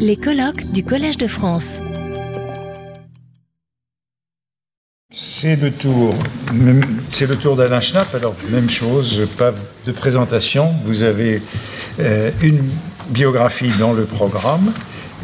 [0.00, 1.80] Les colloques du Collège de France.
[5.12, 6.14] C'est le tour.
[7.10, 8.12] C'est le tour d'Alain Schnapp.
[8.14, 9.52] Alors, même chose, pas
[9.86, 10.74] de présentation.
[10.84, 11.40] Vous avez
[12.00, 12.60] euh, une
[13.10, 14.72] biographie dans le programme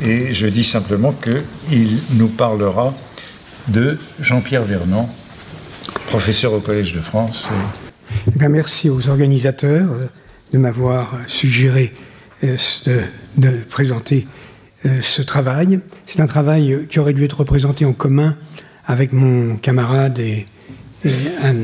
[0.00, 2.94] et je dis simplement qu'il nous parlera
[3.68, 5.12] de Jean-Pierre Vernant,
[6.06, 7.46] professeur au Collège de France.
[8.40, 9.90] Eh merci aux organisateurs
[10.52, 11.92] de m'avoir suggéré
[12.44, 12.56] euh,
[13.36, 14.26] de, présenter
[14.84, 15.78] euh, ce travail.
[16.06, 18.36] C'est un travail qui aurait dû être représenté en commun
[18.84, 20.46] avec mon camarade et,
[21.42, 21.54] un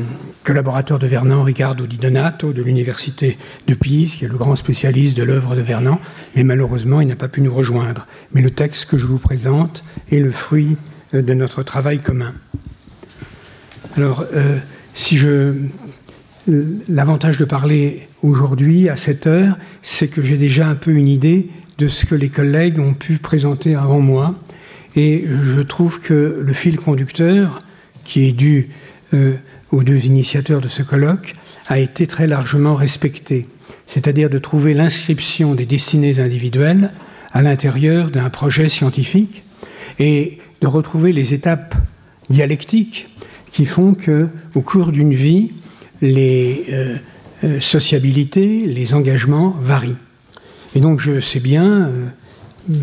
[0.43, 3.37] collaborateur de Vernon, Ricardo Di Donato, de l'Université
[3.67, 5.97] de Pise, qui est le grand spécialiste de l'œuvre de Vernon,
[6.35, 8.05] mais malheureusement, il n'a pas pu nous rejoindre.
[8.33, 10.77] Mais le texte que je vous présente est le fruit
[11.13, 12.33] de notre travail commun.
[13.95, 14.25] Alors,
[14.93, 15.53] si je
[16.87, 21.47] L'avantage de parler aujourd'hui à cette heure, c'est que j'ai déjà un peu une idée
[21.77, 24.33] de ce que les collègues ont pu présenter avant moi.
[24.95, 27.61] Et je trouve que le fil conducteur,
[28.03, 28.69] qui est dû
[29.13, 29.35] euh,
[29.71, 31.35] aux deux initiateurs de ce colloque,
[31.67, 33.47] a été très largement respecté.
[33.85, 36.91] C'est-à-dire de trouver l'inscription des destinées individuelles
[37.31, 39.43] à l'intérieur d'un projet scientifique
[39.99, 41.75] et de retrouver les étapes
[42.29, 43.07] dialectiques
[43.51, 45.51] qui font que, au cours d'une vie,
[46.01, 46.95] les euh,
[47.43, 49.95] euh, sociabilités, les engagements varient.
[50.75, 52.77] Et donc je sais bien euh,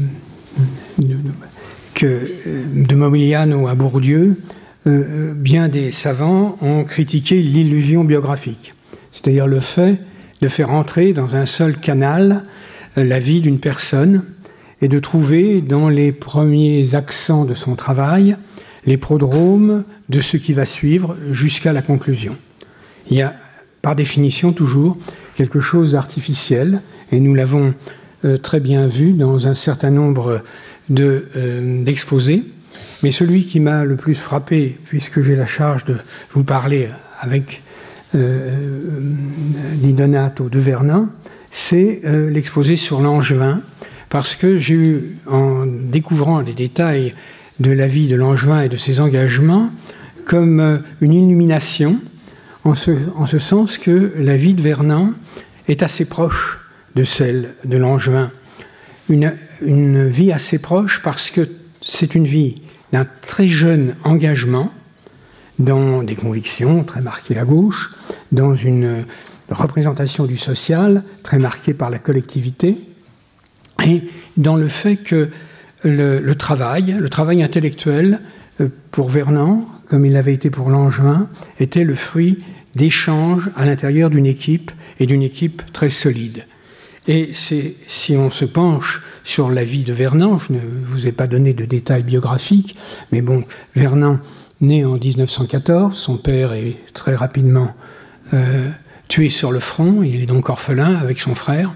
[1.95, 2.31] que
[2.75, 4.41] de Mobiliano à Bourdieu,
[4.87, 8.73] bien des savants ont critiqué l'illusion biographique,
[9.11, 9.99] c'est-à-dire le fait
[10.41, 12.45] de faire entrer dans un seul canal
[12.97, 14.23] la vie d'une personne
[14.81, 18.37] et de trouver dans les premiers accents de son travail
[18.85, 22.37] les prodromes de ce qui va suivre jusqu'à la conclusion
[23.11, 23.35] il y a
[23.83, 24.97] par définition toujours
[25.35, 26.81] quelque chose d'artificiel,
[27.13, 27.75] et nous l'avons
[28.25, 30.43] euh, très bien vu dans un certain nombre
[31.01, 32.45] euh, d'exposés.
[33.03, 35.97] Mais celui qui m'a le plus frappé, puisque j'ai la charge de
[36.33, 36.89] vous parler
[37.21, 37.63] avec
[38.15, 39.01] euh,
[39.83, 41.11] Donato de Vernin,
[41.51, 43.63] c'est euh, l'exposé sur l'Angevin,
[44.09, 47.15] parce que j'ai eu, en découvrant les détails
[47.59, 49.71] de la vie de l'Angevin et de ses engagements,
[50.25, 51.99] comme une illumination
[52.67, 55.15] en ce, sens que la vie de Vernon
[55.69, 56.59] est assez proche
[56.97, 58.31] de celle de Langevin.
[59.09, 61.49] Une, vie assez proche parce que
[61.81, 62.63] c'est une vie
[62.93, 64.73] d'un très jeune engagement
[65.61, 67.95] dans des convictions très marquées à gauche,
[68.33, 69.05] dans une
[69.49, 72.77] représentation du social très marquée par la collectivité,
[73.85, 74.03] et
[74.37, 75.31] dans le fait que
[75.85, 78.21] le, le travail, le travail intellectuel,
[78.61, 81.29] euh, pour Vernon, comme il l'avait été pour Langevin,
[81.61, 82.39] était le fruit
[82.77, 84.71] d'échanges à l'intérieur d'une équipe
[85.01, 86.45] et d'une équipe très solide.
[87.09, 91.27] Et si on se penche sur la vie de Vernon, je ne vous ai pas
[91.27, 92.77] donné de détails biographiques,
[93.13, 93.45] mais bon,
[93.75, 94.21] Vernon,
[94.61, 97.75] né en 1914, son père est très rapidement
[98.35, 98.71] euh,
[99.09, 101.75] tué sur le front, il est donc orphelin avec son frère,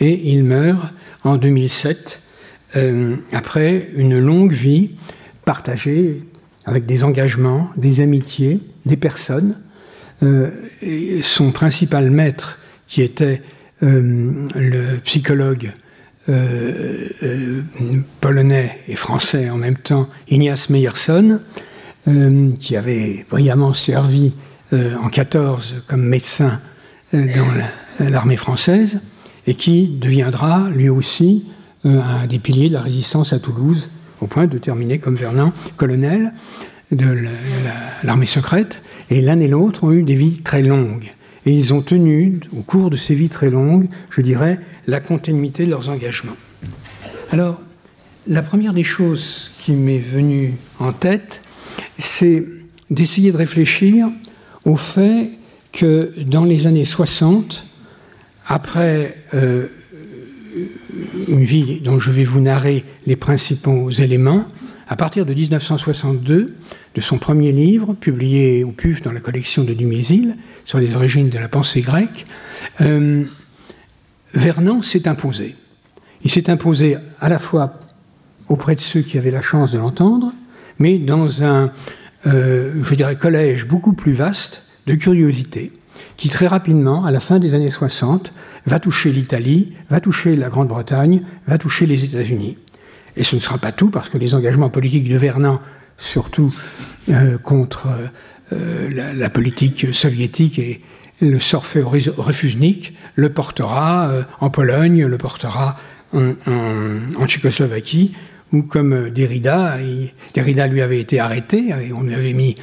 [0.00, 0.92] et il meurt
[1.24, 2.22] en 2007,
[2.76, 4.90] euh, après une longue vie
[5.44, 6.22] partagée
[6.64, 9.56] avec des engagements, des amitiés, des personnes,
[10.22, 10.50] euh,
[11.22, 13.42] son principal maître, qui était
[13.82, 15.72] euh, le psychologue
[16.28, 17.62] euh,
[18.20, 21.40] polonais et français en même temps, Ignace Meyerson,
[22.58, 24.34] qui avait brillamment servi
[24.72, 26.60] en 14 comme médecin
[27.12, 27.46] dans
[28.00, 29.02] l'armée française,
[29.46, 31.46] et qui deviendra lui aussi
[31.84, 33.90] un des piliers de la résistance à Toulouse,
[34.20, 36.32] au point de terminer comme Vernon, colonel
[36.90, 37.18] de
[38.02, 38.82] l'armée secrète,
[39.12, 41.12] et l'un et l'autre ont eu des vies très longues.
[41.44, 45.66] Et ils ont tenu, au cours de ces vies très longues, je dirais, la continuité
[45.66, 46.36] de leurs engagements.
[47.30, 47.60] Alors,
[48.26, 51.42] la première des choses qui m'est venue en tête,
[51.98, 52.44] c'est
[52.90, 54.08] d'essayer de réfléchir
[54.64, 55.30] au fait
[55.72, 57.66] que dans les années 60,
[58.46, 59.66] après euh,
[61.28, 64.46] une vie dont je vais vous narrer les principaux éléments,
[64.92, 66.54] à partir de 1962,
[66.94, 70.36] de son premier livre, publié au PUF dans la collection de Dumézil,
[70.66, 72.26] sur les origines de la pensée grecque,
[72.82, 73.24] euh,
[74.34, 75.56] Vernon s'est imposé.
[76.24, 77.72] Il s'est imposé à la fois
[78.50, 80.30] auprès de ceux qui avaient la chance de l'entendre,
[80.78, 81.70] mais dans un,
[82.26, 85.72] euh, je dirais, collège beaucoup plus vaste de curiosité,
[86.18, 88.30] qui très rapidement, à la fin des années 60,
[88.66, 92.58] va toucher l'Italie, va toucher la Grande-Bretagne, va toucher les États-Unis.
[93.16, 95.60] Et ce ne sera pas tout, parce que les engagements politiques de Vernon,
[95.96, 96.54] surtout
[97.10, 97.88] euh, contre
[98.52, 100.80] euh, la, politique soviétique et
[101.20, 105.78] le sort fait au refusnik, le portera euh, en Pologne, le portera
[106.12, 108.12] en, Tchécoslovaquie,
[108.52, 109.78] où comme Derrida,
[110.34, 112.56] Derrida lui avait été arrêté, on lui avait mis,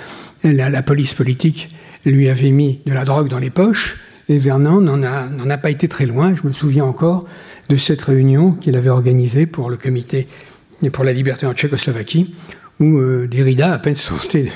[0.43, 1.69] la, police politique
[2.05, 3.97] lui avait mis de la drogue dans les poches,
[4.29, 5.01] et Vernon n'en
[5.49, 6.35] a, pas été très loin.
[6.35, 7.25] Je me souviens encore
[7.69, 10.27] de cette réunion qu'il avait organisée pour le comité
[10.89, 12.33] pour la liberté en Tchécoslovaquie,
[12.79, 14.49] où euh, Derrida, à peine sorti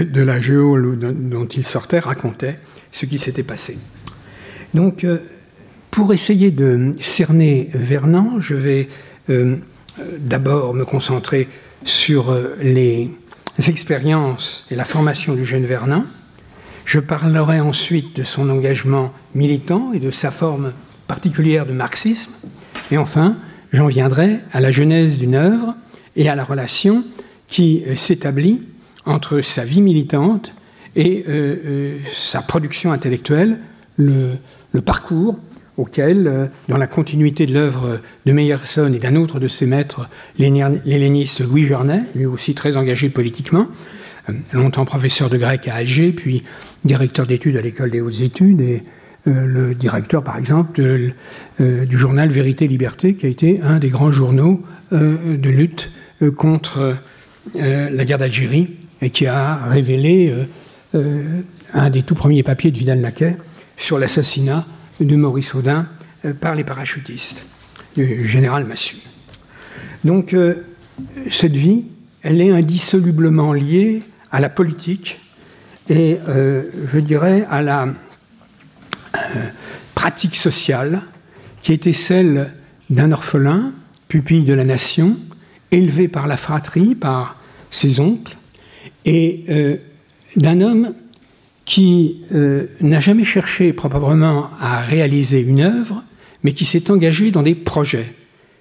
[0.00, 2.58] de, la géo dont il sortait, racontait
[2.90, 3.78] ce qui s'était passé.
[4.74, 5.18] Donc, euh,
[5.92, 8.88] pour essayer de cerner Vernon, je vais
[9.30, 9.56] euh,
[10.18, 11.48] d'abord me concentrer
[11.84, 13.10] sur les
[13.68, 16.06] expériences et la formation du jeune Vernon.
[16.84, 20.72] Je parlerai ensuite de son engagement militant et de sa forme
[21.12, 22.32] particulière de marxisme.
[22.90, 23.36] Et enfin,
[23.70, 25.74] j'en viendrai à la genèse d'une œuvre
[26.16, 27.04] et à la relation
[27.48, 28.62] qui euh, s'établit
[29.04, 30.54] entre sa vie militante
[30.96, 33.58] et euh, euh, sa production intellectuelle,
[33.98, 34.38] le,
[34.86, 35.38] parcours
[35.76, 40.08] auquel, dans la continuité de l'œuvre de Meyerson et d'un autre de ses maîtres,
[40.38, 43.66] l'helléniste Louis Journet, lui aussi très engagé politiquement,
[44.54, 46.42] longtemps professeur de grec à Alger, puis
[46.86, 48.82] directeur d'études à l'école des hautes études et
[49.24, 50.80] le directeur, par exemple,
[51.60, 55.90] du journal Vérité Liberté, qui a été un des grands journaux de lutte
[56.36, 56.96] contre
[57.56, 58.68] euh, la guerre d'Algérie
[59.00, 60.44] et qui a révélé euh,
[60.94, 61.40] euh,
[61.74, 63.36] un des tout premiers papiers de Vidal Naquet
[63.76, 64.64] sur l'assassinat
[65.00, 65.88] de Maurice Audin
[66.40, 67.44] par les parachutistes,
[67.96, 68.96] du général Massu.
[70.04, 70.36] Donc,
[71.32, 71.86] cette vie,
[72.22, 75.18] elle est indissolublement liée à la politique
[75.88, 77.88] et, je dirais, à la
[79.94, 81.02] pratique sociale
[81.62, 82.50] qui était celle
[82.90, 83.72] d'un orphelin,
[84.08, 85.16] pupille de la nation,
[85.70, 87.40] élevé par la fratrie, par
[87.70, 88.36] ses oncles,
[89.04, 89.76] et euh,
[90.36, 90.94] d'un homme
[91.64, 96.02] qui euh, n'a jamais cherché probablement à réaliser une œuvre,
[96.42, 98.12] mais qui s'est engagé dans des projets.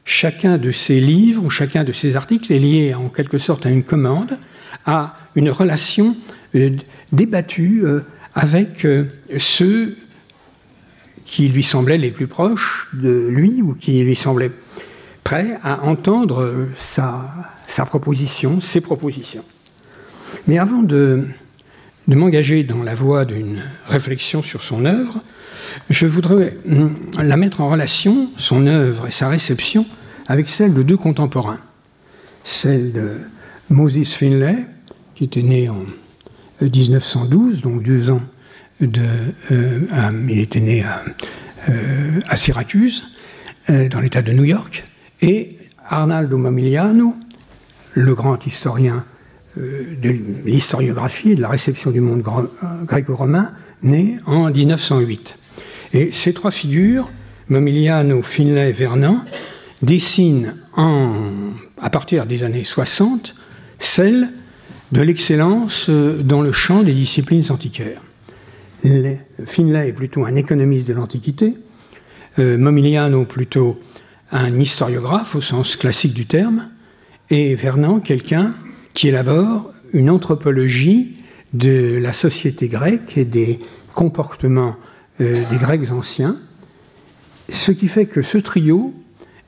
[0.06, 3.70] Chacun de ses livres ou chacun de ses articles est lié en quelque sorte à
[3.70, 4.38] une commande,
[4.86, 6.16] à une relation
[6.56, 6.72] euh,
[7.12, 7.84] débattue
[8.34, 8.88] avec
[9.38, 9.98] ceux
[11.32, 14.52] qui lui semblaient les plus proches de lui ou qui lui semblaient
[15.24, 17.24] prêt à entendre sa,
[17.68, 19.46] sa proposition, ses propositions.
[20.48, 21.26] Mais avant de,
[22.10, 25.22] de m'engager dans la voie d'une réflexion sur son œuvre,
[25.90, 29.86] je voudrais hum, la mettre en relation, son œuvre et sa réception,
[30.28, 31.62] avec celle de deux contemporains.
[32.44, 33.12] Celle de
[33.70, 34.58] Moses Finlay,
[35.16, 35.86] qui était né en
[36.62, 38.22] 1912, donc deux ans
[38.82, 41.04] Euh, il était né à,
[41.70, 43.04] euh, Syracuse,
[43.70, 44.84] euh, dans l'État de New York,
[45.22, 45.58] et
[45.88, 47.16] Arnaldo Momigliano,
[47.94, 49.06] le grand historien
[49.58, 52.24] de l'historiographie et de la réception du monde
[52.86, 53.52] gréco-romain,
[53.84, 55.36] né en 1908.
[55.94, 57.12] Et ces trois figures,
[57.50, 59.20] Momigliano, Finlay et Vernon,
[59.82, 63.36] dessinent à partir des années 60
[63.78, 64.30] celle
[64.94, 68.02] de l'excellence dans le champ des disciplines antiquaires.
[68.84, 71.54] Finlay est plutôt un économiste de l'Antiquité,
[72.38, 73.80] Momigliano plutôt
[74.32, 76.70] un historiographe au sens classique du terme,
[77.30, 78.54] et Vernon quelqu'un
[78.94, 81.18] qui élabore une anthropologie
[81.54, 83.60] de la société grecque et des
[83.94, 84.76] comportements
[85.20, 86.36] euh, des Grecs anciens,
[87.50, 88.94] ce qui fait que ce trio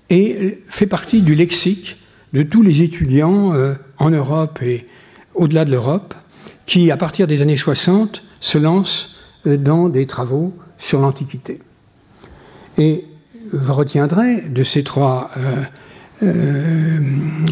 [0.09, 1.97] est, fait partie du lexique
[2.33, 4.85] de tous les étudiants euh, en Europe et
[5.33, 6.13] au-delà de l'Europe,
[6.65, 11.59] qui, à partir des années 60, se lancent euh, dans des travaux sur l'Antiquité.
[12.77, 13.05] Et
[13.51, 15.63] je retiendrai de ces trois, euh,
[16.23, 16.99] euh,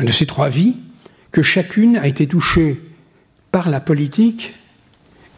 [0.04, 0.76] de ces trois vies
[1.32, 2.82] que chacune a été touchée
[3.52, 4.54] par la politique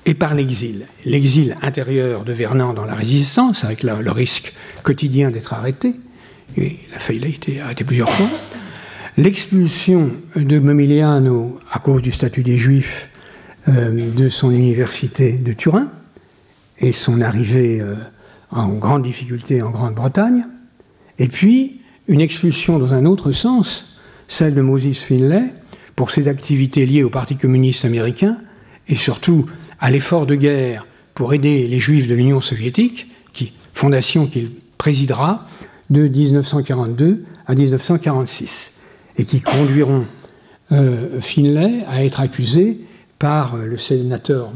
[0.05, 0.85] et par l'exil.
[1.05, 5.93] L'exil intérieur de Vernon dans la résistance, avec le risque quotidien d'être arrêté,
[6.57, 8.29] et la faille a été arrêté plusieurs fois.
[9.17, 13.09] L'expulsion de Momigliano à cause du statut des Juifs
[13.67, 15.89] euh, de son université de Turin
[16.83, 17.81] et son arrivée
[18.51, 20.45] en grande difficulté en Grande-Bretagne,
[21.17, 25.53] et puis une expulsion dans un autre sens, celle de Moses Finlay,
[25.95, 28.37] pour ses activités liées au Parti communiste américain,
[28.87, 29.45] et surtout
[29.79, 35.45] à l'effort de guerre pour aider les Juifs de l'Union soviétique, qui, fondation qu'il présidera
[35.89, 38.73] de 1942 à 1946,
[39.17, 40.05] et qui conduiront
[40.71, 42.79] euh, Finlay à être accusé
[43.19, 44.51] par le sénateur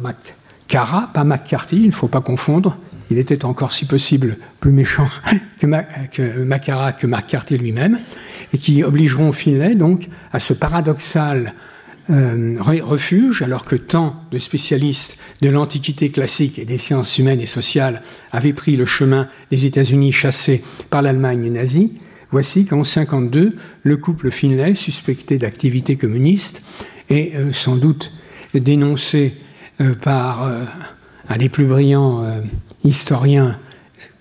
[0.67, 2.77] McCara, pas McCarthy, il ne faut pas confondre,
[3.09, 5.07] il était encore, si possible, plus méchant
[5.61, 7.97] que, Macara, que McCarthy lui-même,
[8.53, 11.53] et qui obligeront Finlay donc à ce paradoxal
[12.09, 17.45] euh, refuge, alors que tant de spécialistes de l'Antiquité classique et des sciences humaines et
[17.45, 18.01] sociales
[18.33, 21.93] avaient pris le chemin des États-Unis chassés par l'Allemagne nazie,
[22.29, 28.11] voici qu'en 1952, le couple Finlay, suspecté d'activité communiste, et sans doute
[28.53, 29.33] dénoncé
[30.01, 30.49] par
[31.29, 32.23] un des plus brillants
[32.83, 33.57] historiens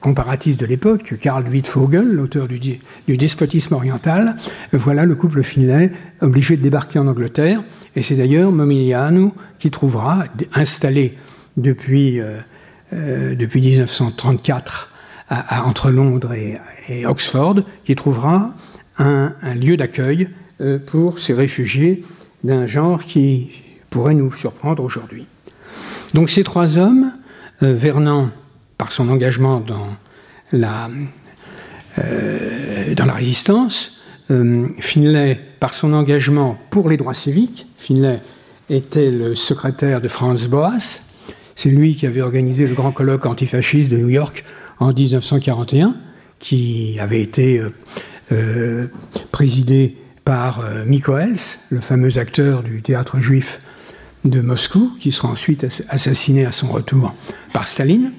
[0.00, 4.36] comparatistes de l'époque, Karl Wittfogel, l'auteur du, du, despotisme oriental,
[4.72, 7.62] voilà le couple Finlay obligé de débarquer en Angleterre.
[7.96, 11.16] Et c'est d'ailleurs Momigliano qui trouvera, installé
[11.56, 12.36] depuis, euh,
[12.92, 14.92] euh, depuis 1934
[15.64, 16.34] entre Londres
[16.88, 18.54] et, Oxford, qui trouvera
[18.98, 20.28] un, lieu d'accueil
[20.60, 22.04] euh, pour ces réfugiés
[22.44, 23.50] d'un genre qui
[23.90, 25.26] pourrait nous surprendre aujourd'hui.
[26.14, 27.12] Donc ces trois hommes,
[27.60, 28.30] Vernon,
[28.78, 29.88] par son engagement dans
[30.52, 30.90] la,
[31.96, 34.00] la résistance,
[34.80, 38.20] Finlay par son engagement pour les droits civiques, Finlay
[38.68, 41.06] était le secrétaire de Franz Boas,
[41.56, 44.44] c'est lui qui avait organisé le grand colloque antifasciste de New York
[44.78, 45.96] en 1941,
[46.38, 47.70] qui avait été euh,
[48.32, 48.88] euh,
[49.32, 53.60] présidé par euh, le fameux acteur du théâtre juif
[54.26, 57.14] de Moscou, qui sera ensuite assassiné à son retour
[57.52, 58.12] par Staline,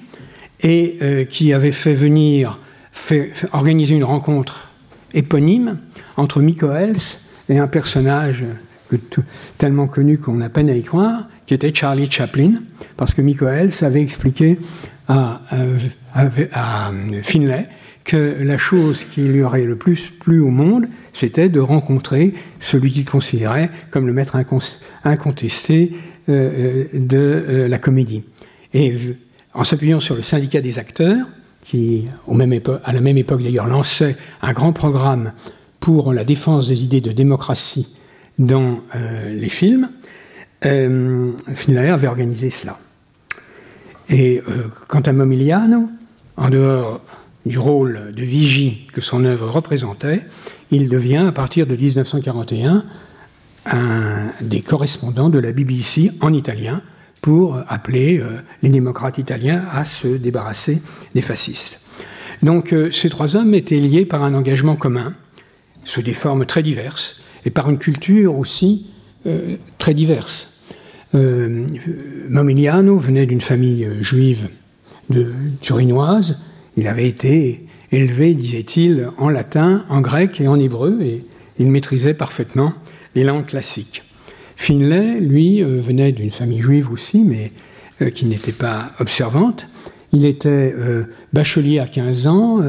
[0.60, 2.58] et euh, qui avait fait venir,
[3.52, 4.70] organiser une rencontre
[5.14, 5.78] éponyme
[6.16, 6.96] entre Mikoels
[7.48, 8.44] et un personnage
[9.58, 12.54] tellement connu qu'on a peine à y croire, qui était Charlie Chaplin,
[12.96, 14.58] parce que Michael avait expliqué
[15.08, 15.40] à,
[16.14, 16.90] à,
[17.22, 17.68] Finlay
[18.04, 20.86] que la chose qui lui aurait le plus plu au monde,
[21.18, 24.36] c'était de rencontrer celui qu'il considérait comme le maître
[25.04, 25.92] incontesté
[26.28, 28.22] euh, euh, de euh, la comédie.
[28.72, 28.96] Et
[29.52, 31.26] en s'appuyant sur le syndicat des acteurs,
[31.62, 32.06] qui,
[32.84, 35.32] à la même époque d'ailleurs, lançait un grand programme
[35.80, 37.98] pour la défense des idées de démocratie
[38.38, 38.80] dans
[39.28, 39.90] les films,
[40.64, 41.32] euh,
[41.76, 42.76] avait organisé cela.
[44.08, 44.40] Et
[44.86, 45.88] quant à Momigliano,
[46.36, 47.02] en dehors
[47.48, 50.22] du rôle de vigie que son œuvre représentait,
[50.70, 52.84] il devient, à partir de 1941,
[53.66, 56.82] un des correspondants de la BBC en italien
[57.20, 60.80] pour appeler euh, les démocrates italiens à se débarrasser
[61.14, 61.86] des fascistes.
[62.42, 65.14] Donc euh, ces trois hommes étaient liés par un engagement commun,
[65.84, 68.90] sous des formes très diverses, et par une culture aussi
[69.78, 70.58] très diverse.
[71.14, 71.66] Euh,
[72.28, 74.48] Momigliano venait d'une famille euh, juive
[75.08, 76.38] de, turinoise.
[76.78, 81.22] Il avait été élevé, disait-il, en latin, en grec et en hébreu, et
[81.58, 82.72] il maîtrisait parfaitement
[83.14, 84.02] les langues classiques.
[84.56, 87.52] Finlay, lui, euh, venait d'une famille juive aussi, mais
[88.14, 89.66] qui n'était pas observante.
[90.12, 90.72] Il était
[91.32, 92.60] bachelier à 15 ans,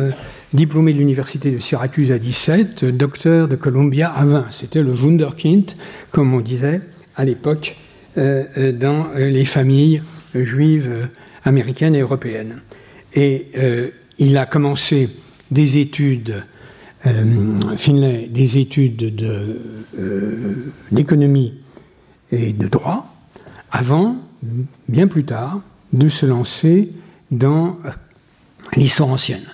[0.53, 4.47] diplômé de l'université de Syracuse à 17, docteur de Columbia à 20.
[4.49, 5.71] C'était le Wunderkind,
[6.11, 6.81] comme on disait
[7.15, 7.75] à l'époque
[8.17, 10.01] euh, euh, dans euh, les familles
[10.33, 11.09] juives
[11.45, 12.61] américaines et européennes.
[13.13, 13.47] Et
[14.19, 15.09] il a commencé
[15.49, 16.43] des études,
[17.77, 19.15] Finlay, des études
[20.91, 21.53] d'économie
[22.31, 23.13] et de droit,
[23.71, 24.17] avant,
[24.87, 25.61] bien plus tard,
[25.93, 26.91] de se lancer
[27.31, 27.77] dans
[28.75, 29.45] l'histoire ancienne.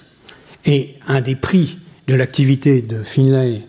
[0.65, 3.61] Et un des prix de l'activité de Finlay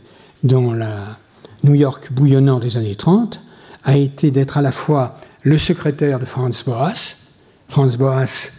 [0.43, 1.19] dans la
[1.62, 3.41] New York bouillonnant des années 30
[3.85, 7.17] a été d'être à la fois le secrétaire de Franz Boas,
[7.69, 8.56] Franz Boas,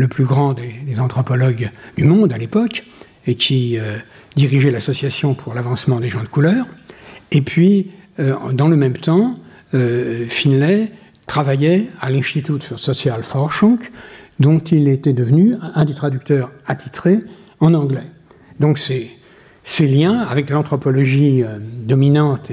[0.00, 2.84] le plus grand des, anthropologues du monde à l'époque,
[3.26, 3.82] et qui euh,
[4.34, 6.66] dirigeait l'association pour l'avancement des gens de couleur,
[7.30, 9.38] et puis, euh, dans le même temps,
[9.74, 10.90] euh, Finlay
[11.26, 13.78] travaillait à l'Institut für Sozialforschung,
[14.40, 17.18] dont il était devenu un des traducteurs attitrés
[17.60, 18.08] en anglais.
[18.58, 19.10] Donc ces,
[19.62, 21.44] ces liens avec l'anthropologie
[21.84, 22.50] dominante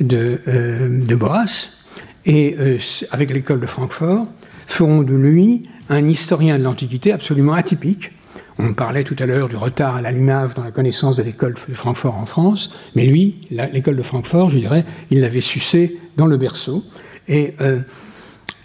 [0.00, 1.66] de, de Boas,
[2.24, 2.56] et
[3.10, 4.26] avec l'école de Francfort,
[4.68, 8.10] feront de lui un historien de l'Antiquité absolument atypique.
[8.58, 11.74] On parlait tout à l'heure du retard à l'allumage dans la connaissance de l'école de
[11.74, 16.36] Francfort en France, mais lui, l'école de Francfort, je dirais, il l'avait sucé dans le
[16.36, 16.84] berceau.
[17.28, 17.80] Et euh,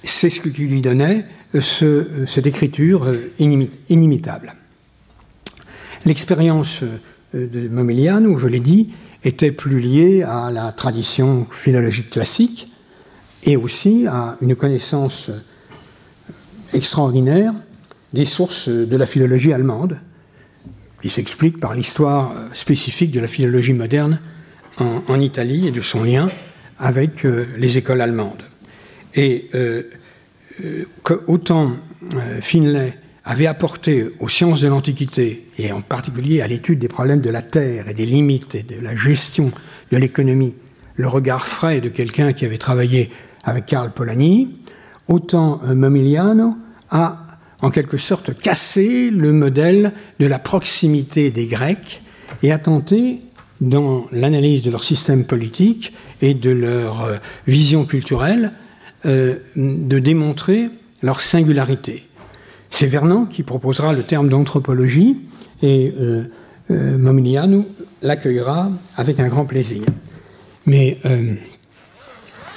[0.03, 1.25] c'est ce qui lui donnait
[1.59, 3.07] ce, cette écriture
[3.39, 4.55] inimitable.
[6.05, 6.83] L'expérience
[7.33, 8.89] de Momigliano, je l'ai dit,
[9.23, 12.71] était plus lié à la tradition philologique classique
[13.43, 15.31] et aussi à une connaissance
[16.73, 17.53] extraordinaire
[18.13, 19.99] des sources de la philologie allemande,
[21.01, 24.19] qui s'explique par l'histoire spécifique de la philologie moderne
[24.77, 26.29] en, Italie et de son lien
[26.79, 28.43] avec euh, les écoles allemandes.
[29.15, 29.83] Et euh,
[30.63, 30.85] euh,
[31.27, 31.71] autant
[32.41, 37.29] Finlay avait apporté aux sciences de l'Antiquité, et en particulier à l'étude des problèmes de
[37.29, 39.51] la terre et des limites et de la gestion
[39.91, 40.55] de l'économie,
[40.95, 43.09] le regard frais de quelqu'un qui avait travaillé
[43.45, 44.49] avec Karl Polanyi,
[45.07, 46.55] autant euh, Momigliano
[46.89, 47.23] a
[47.61, 52.01] en quelque sorte cassé le modèle de la proximité des Grecs
[52.43, 53.21] et a tenté,
[53.61, 57.15] dans l'analyse de leur système politique et de leur euh,
[57.47, 58.51] vision culturelle,
[59.05, 60.69] euh, de démontrer
[61.01, 62.05] leur singularité.
[62.69, 65.21] C'est Vernon qui proposera le terme d'anthropologie
[65.61, 66.25] et euh,
[66.71, 67.63] euh
[68.01, 69.83] l'accueillera avec un grand plaisir.
[70.65, 70.97] Mais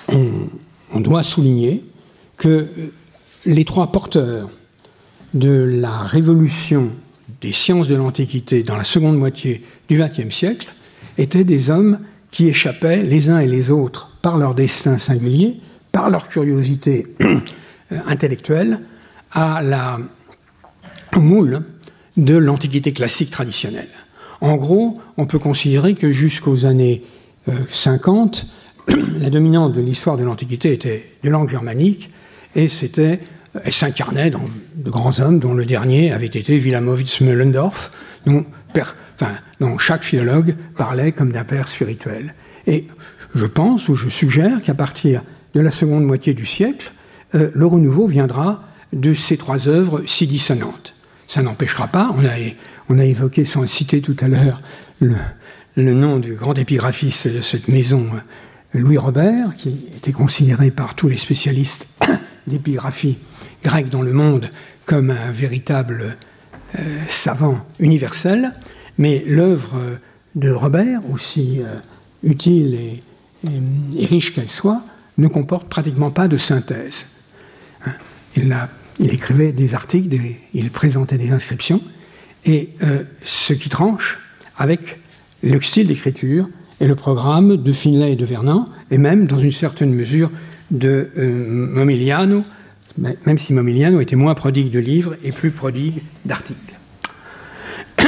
[0.08, 1.84] on, doit souligner
[2.36, 2.66] que
[3.44, 4.50] les trois porteurs
[5.34, 6.90] de la révolution
[7.40, 10.68] des sciences de l'Antiquité dans la seconde moitié du XXe siècle
[11.18, 11.98] étaient des hommes
[12.30, 15.60] qui échappaient les uns et les autres par leur destin singulier,
[15.92, 17.06] par leur curiosité
[18.06, 18.80] intellectuelle,
[19.32, 19.98] à la
[21.16, 21.62] moule
[22.16, 23.88] de l'Antiquité classique traditionnelle.
[24.40, 27.02] En gros, on peut considérer que jusqu'aux années
[27.70, 28.46] 50,
[28.90, 32.10] euh, la dominante de l'histoire de l'Antiquité était de langue germanique
[32.56, 33.20] et c'était
[33.64, 34.44] elle s'incarnait dans
[34.74, 37.90] de grands hommes, dont le dernier avait été Wilamowitz Müllendorf,
[38.26, 38.44] dont,
[39.78, 42.34] chaque philologue parlait comme d'un père spirituel.
[42.66, 42.86] Et
[43.34, 45.22] je pense ou je suggère qu'à partir
[45.54, 46.92] de la seconde moitié du siècle,
[47.34, 50.94] euh, le renouveau viendra de ces trois œuvres si dissonantes.
[51.28, 52.30] Ça n'empêchera pas, on a,
[52.88, 54.60] on a, évoqué sans citer tout à l'heure
[55.00, 55.14] le,
[55.76, 58.06] le, nom du grand épigraphiste de cette maison,
[58.74, 61.98] Louis Robert, qui était considéré par tous les spécialistes
[62.46, 63.18] d'épigraphie
[63.64, 64.50] grecque dans le monde
[64.84, 66.16] comme un véritable
[66.78, 68.52] euh, savant universel,
[68.98, 69.98] mais l'œuvre
[70.36, 71.74] de Robert, aussi euh,
[72.22, 73.02] utile et,
[74.04, 74.82] riche qu'elle soit,
[75.18, 77.06] ne comporte pratiquement pas de synthèse.
[77.86, 77.92] Hein,
[78.36, 78.56] il,
[78.98, 80.14] il, écrivait des articles,
[80.52, 81.80] il présentait des inscriptions,
[82.44, 84.18] et euh, ce qui tranche
[84.58, 84.98] avec
[85.42, 86.48] le style d'écriture
[86.80, 90.30] et le programme de Finlay et de Vernon, et même dans une certaine mesure
[90.70, 92.44] de Momigliano,
[92.98, 96.76] même si Momigliano était moins prodigue de livres et plus prodigue d'articles.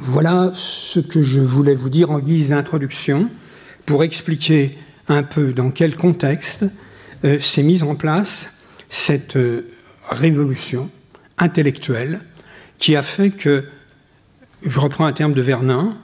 [0.00, 3.30] voilà ce que je voulais vous dire en guise d'introduction
[3.86, 4.76] pour expliquer
[5.08, 6.64] un peu dans quel contexte
[7.24, 9.68] euh, s'est mise en place cette euh,
[10.10, 10.90] révolution
[11.38, 12.20] intellectuelle
[12.78, 13.64] qui a fait que,
[14.62, 15.96] je reprends un terme de Vernin,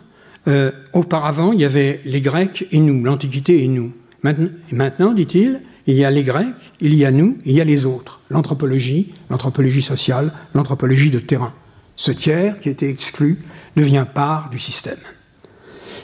[0.49, 3.93] euh, auparavant il y avait les Grecs et nous, l'Antiquité et nous.
[4.23, 6.47] Maintenant dit-il, il y a les Grecs,
[6.81, 8.21] il y a nous, il y a les autres.
[8.31, 11.53] L'anthropologie, l'anthropologie sociale, l'anthropologie de terrain.
[11.97, 13.39] Ce tiers qui était exclu
[13.77, 14.99] devient part du système.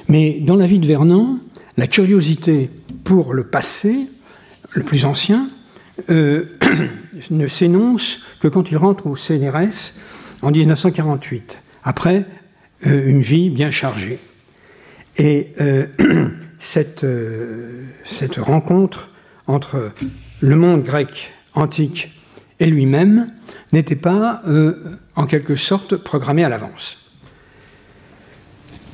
[0.09, 1.39] Mais dans la vie de Vernon,
[1.77, 2.71] la curiosité
[3.05, 4.09] pour le passé,
[4.73, 5.49] le plus ancien,
[6.11, 6.45] euh,
[7.31, 9.95] ne s'énonce que quand il rentre au CNRS
[10.43, 12.25] en 1948, après
[12.87, 14.19] euh, une vie bien chargée.
[15.17, 15.87] Et euh,
[16.59, 17.07] cette,
[18.05, 19.11] cette rencontre
[19.47, 19.93] entre
[20.41, 22.13] le monde grec antique
[22.61, 23.29] et lui-même
[23.73, 27.13] n'était pas, euh, en quelque sorte, programmé à l'avance.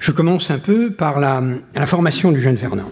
[0.01, 1.43] Je commence un peu par la,
[1.87, 2.91] formation du jeune Vernon.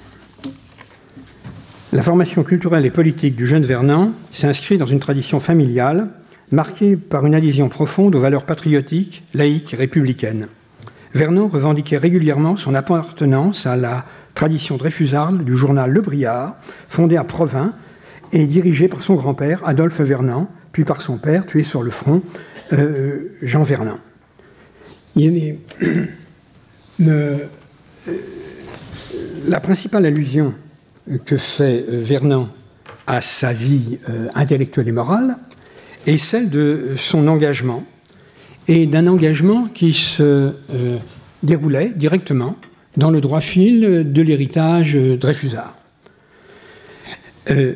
[1.93, 6.09] La formation culturelle et politique du jeune Vernon s'inscrit dans une tradition familiale
[6.51, 10.47] marquée par une adhésion profonde aux valeurs patriotiques, laïques et républicaines.
[11.15, 16.57] Vernon revendiquait régulièrement son appartenance à la tradition dreyfusarde du journal Le Briard,
[16.89, 17.73] fondé à Provins
[18.33, 22.23] et dirigé par son grand-père, Adolphe Vernon, puis par son père, tué sur le front,
[22.73, 23.99] euh, Jean Vernon.
[27.01, 27.39] Euh,
[29.49, 30.55] la principale allusion
[31.25, 32.49] que fait euh, Vernon
[33.09, 33.99] à sa vie
[34.35, 35.37] intellectuelle et morale
[36.07, 37.85] est celle de son engagement,
[38.69, 40.53] et d'un engagement qui se
[41.43, 42.57] déroulait directement
[42.97, 45.77] dans le droit fil de l'héritage Dreyfusard.
[47.51, 47.75] Euh,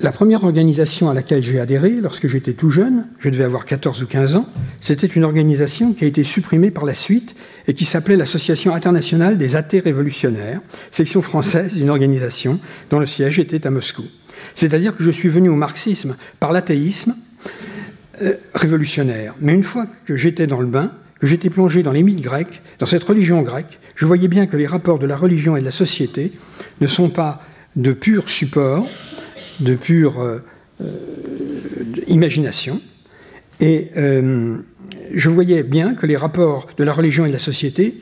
[0.00, 4.02] la première organisation à laquelle j'ai adhéré lorsque j'étais tout jeune, je devais avoir 14
[4.02, 4.46] ou 15 ans,
[4.80, 7.36] c'était une organisation qui a été supprimée par la suite
[7.68, 12.58] et qui s'appelait l'Association internationale des athées révolutionnaires, section française d'une organisation
[12.90, 14.04] dont le siège était à Moscou.
[14.56, 17.14] C'est-à-dire que je suis venu au marxisme par l'athéisme
[18.22, 19.34] euh, révolutionnaire.
[19.40, 20.92] Mais une fois que j'étais dans le bain,
[21.26, 24.66] j'étais plongé dans les mythes grecs, dans cette religion grecque, je voyais bien que les
[24.66, 26.32] rapports de la religion et de la société
[26.80, 27.42] ne sont pas
[27.76, 28.88] de pur support,
[29.60, 30.38] de pure euh,
[30.80, 30.86] euh,
[32.08, 32.80] imagination.
[33.60, 34.56] Et euh,
[35.12, 37.94] je voyais bien que les rapports de la religion et de la société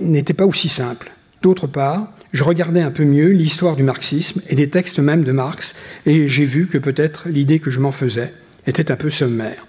[0.00, 1.10] n'étaient pas aussi simples.
[1.42, 5.32] D'autre part, je regardais un peu mieux l'histoire du marxisme et des textes même de
[5.32, 5.74] Marx,
[6.06, 8.32] et j'ai vu que peut-être l'idée que je m'en faisais
[8.66, 9.66] était un peu sommaire.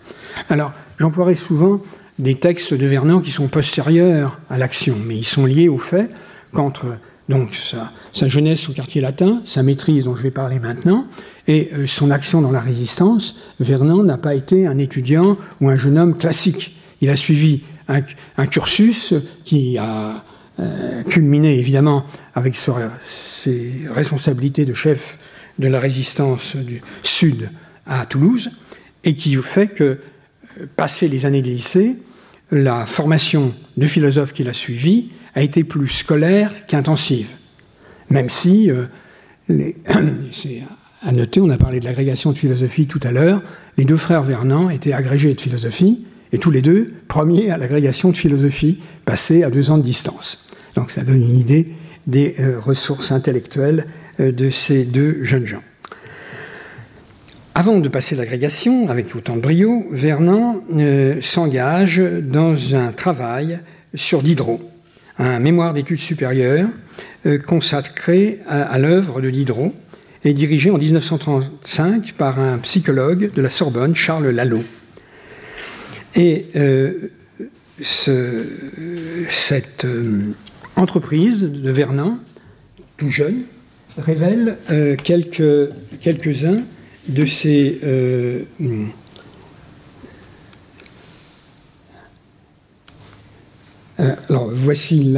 [0.49, 1.81] Alors, j'emploierai souvent
[2.19, 6.09] des textes de Vernon qui sont postérieurs à l'action, mais ils sont liés au fait
[6.51, 6.97] qu'entre
[7.29, 7.55] donc
[8.13, 11.07] sa, jeunesse au quartier latin, sa maîtrise dont je vais parler maintenant,
[11.47, 15.75] et euh, son action dans la résistance, Vernon n'a pas été un étudiant ou un
[15.75, 16.77] jeune homme classique.
[17.01, 19.13] Il a suivi un, cursus
[19.45, 20.23] qui a
[20.59, 25.19] euh, culminé évidemment avec ses responsabilités de chef
[25.59, 27.49] de la résistance du Sud
[27.85, 28.51] à Toulouse,
[29.03, 29.99] et qui fait que,
[30.75, 31.95] passé les années de lycée,
[32.51, 37.29] la formation de philosophe qu'il a suivie a été plus scolaire qu'intensive.
[38.09, 38.85] Même si, euh,
[40.31, 40.63] c'est
[41.03, 43.41] à noter, on a parlé de l'agrégation de philosophie tout à l'heure,
[43.77, 48.11] les deux frères Vernant étaient agrégés de philosophie, et tous les deux premiers à l'agrégation
[48.11, 50.47] de philosophie, passés à deux ans de distance.
[50.75, 51.73] Donc ça donne une idée
[52.07, 53.85] des euh, ressources intellectuelles
[54.19, 55.63] euh, de ces deux jeunes gens.
[57.59, 60.61] Avant de passer l'agrégation, avec autant de brio, Vernant
[61.21, 63.57] s'engage dans un travail
[63.95, 64.61] sur Diderot
[65.17, 66.69] un mémoire d'études supérieures
[67.25, 69.73] euh, consacré à, l'œuvre de Diderot
[70.23, 74.63] et dirigé en 1935 par un psychologue de la Sorbonne, Charles Lalo.
[76.13, 77.09] Et euh,
[77.81, 80.31] cette euh,
[80.75, 82.19] entreprise de Vernon,
[82.97, 83.45] tout jeune,
[83.97, 84.57] révèle
[85.03, 86.61] quelques, quelques-uns
[87.07, 87.79] de ces
[93.99, 95.15] Euh, alors, voici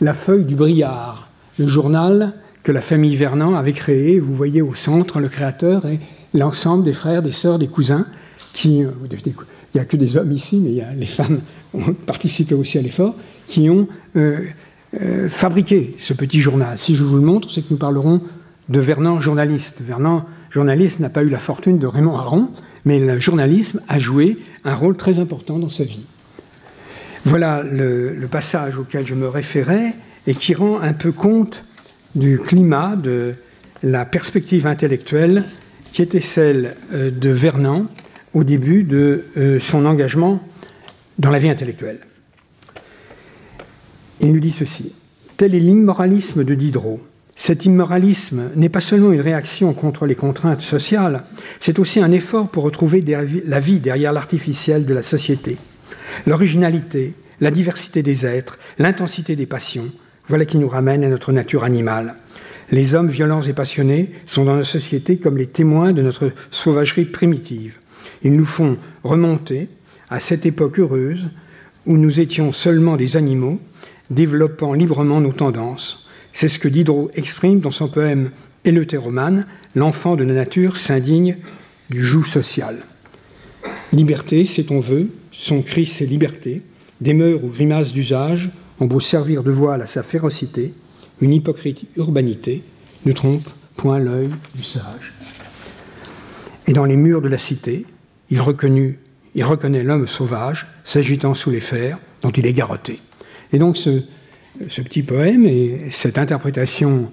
[0.00, 4.20] la, feuille du Briard, le journal que la famille Vernant avait créé.
[4.20, 5.98] Vous voyez au centre le créateur et
[6.34, 8.06] l'ensemble des frères, des sœurs, des cousins.
[8.52, 9.34] Qui, euh, il
[9.74, 11.40] n'y a que des hommes ici, mais il y a, les femmes
[11.74, 13.14] ont participé aussi à l'effort,
[13.46, 14.40] qui ont euh,
[15.28, 16.78] fabriqué ce petit journal.
[16.78, 18.20] Si je vous le montre, c'est que nous parlerons
[18.68, 19.82] de Vernant journaliste.
[19.82, 22.50] Vernant journaliste n'a pas eu la fortune de Raymond Aron,
[22.84, 26.06] mais le journalisme a joué un rôle très important dans sa vie.
[27.24, 29.94] Voilà le, passage auquel je me référais
[30.26, 31.64] et qui rend un peu compte
[32.14, 33.34] du climat, de
[33.82, 35.44] la perspective intellectuelle
[35.92, 37.86] qui était celle euh, de Vernon
[38.34, 40.40] au début de euh, son engagement
[41.18, 42.00] dans la vie intellectuelle.
[44.20, 44.94] Il nous dit ceci.
[45.36, 47.00] Tel est l'immoralisme de Diderot.
[47.40, 51.22] Cet immoralisme n'est pas seulement une réaction contre les contraintes sociales,
[51.60, 53.02] c'est aussi un effort pour retrouver
[53.46, 55.56] la vie derrière l'artificiel de la société.
[56.26, 59.86] L'originalité, la diversité des êtres, l'intensité des passions,
[60.28, 62.16] voilà qui nous ramène à notre nature animale.
[62.72, 67.04] Les hommes violents et passionnés sont dans nos sociétés comme les témoins de notre sauvagerie
[67.04, 67.76] primitive.
[68.24, 69.68] Ils nous font remonter
[70.10, 71.30] à cette époque heureuse
[71.86, 73.60] où nous étions seulement des animaux,
[74.10, 76.07] développant librement nos tendances.
[76.32, 78.30] C'est ce que Diderot exprime dans son poème
[78.64, 81.36] Éleuthéromane, l'enfant de la nature s'indigne
[81.90, 82.76] du joug social.
[83.92, 86.62] Liberté, c'est ton vœu, son cri c'est liberté,
[87.00, 90.72] des mœurs ou grimaces d'usage ont beau servir de voile à sa férocité,
[91.20, 92.62] une hypocrite urbanité
[93.06, 95.14] ne trompe point l'œil du sage.
[96.66, 97.86] Et dans les murs de la cité,
[98.30, 98.42] il,
[99.34, 102.98] il reconnaît l'homme sauvage s'agitant sous les fers dont il est garrotté.
[103.52, 104.02] Et donc ce,
[104.66, 107.10] petit poème et cette interprétation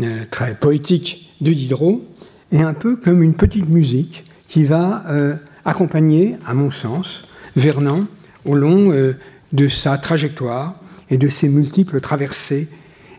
[0.00, 2.04] euh, très poétique de Diderot
[2.52, 7.26] est un peu comme une petite musique qui va euh, accompagner, à mon sens,
[7.56, 8.06] Vernon
[8.44, 9.16] au long euh,
[9.52, 10.78] de sa trajectoire
[11.10, 12.68] et de ses multiples traversées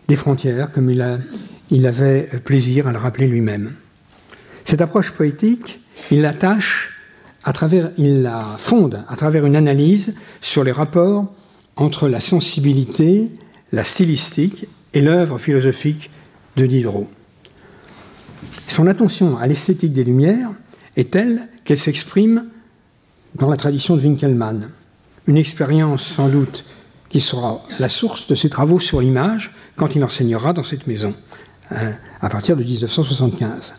[0.08, 1.04] des frontières, comme il,
[1.70, 3.72] il avait plaisir à le rappeler lui-même.
[4.64, 7.00] Cette approche poétique, il l'attache
[7.44, 11.32] à travers, il la fonde à travers une analyse sur les rapports
[11.76, 13.30] entre la sensibilité,
[13.76, 16.10] la stylistique et l'œuvre philosophique
[16.56, 17.10] de Diderot.
[18.66, 20.48] Son attention à l'esthétique des Lumières
[20.96, 22.46] est telle qu'elle s'exprime
[23.34, 24.70] dans la tradition de Winkelmann
[25.26, 26.64] une expérience sans doute
[27.10, 31.14] qui sera la source de ses travaux sur l'image quand il enseignera dans cette maison,
[31.70, 33.74] hein, à partir de 1975.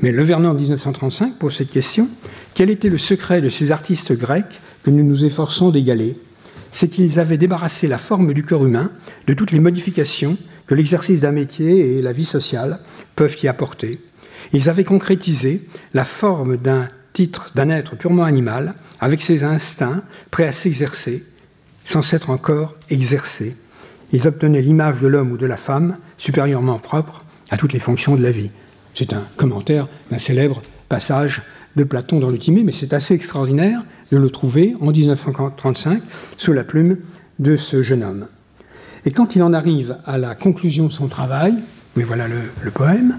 [0.00, 2.10] Mais Le Vernon 1935 pose cette question
[2.52, 6.18] quel était le secret de ces artistes grecs que nous nous efforçons d'égaler?
[6.72, 8.90] C'est qu'ils avaient débarrassé la forme du corps humain
[9.26, 12.78] de toutes les modifications que l'exercice d'un métier et la vie sociale
[13.16, 14.00] peuvent y apporter.
[14.52, 20.46] Ils avaient concrétisé la forme d'un titre d'un être purement animal, avec ses instincts, prêts
[20.46, 21.24] à s'exercer,
[21.84, 23.56] sans s'être encore exercés.
[24.12, 28.16] Ils obtenaient l'image de l'homme ou de la femme supérieurement propre à toutes les fonctions
[28.16, 28.50] de la vie.
[28.94, 31.42] C'est un commentaire d'un célèbre passage
[31.76, 36.02] de Platon dans le Timée, mais c'est assez extraordinaire de le trouver en 1935
[36.36, 36.98] sous la plume
[37.38, 38.26] de ce jeune homme.
[39.04, 41.54] Et quand il en arrive à la conclusion de son travail,
[41.96, 43.18] oui voilà le, le poème,